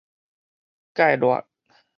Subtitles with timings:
[0.95, 1.45] 芥辣